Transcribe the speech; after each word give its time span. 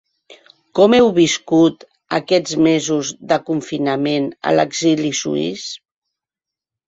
Com 0.77 0.93
heu 0.97 1.09
viscut 1.17 1.83
aquests 2.19 2.55
mesos 2.67 3.11
de 3.33 3.37
confinament 3.49 4.25
a 4.49 4.53
l’exili 4.61 5.11
suís? 5.19 5.69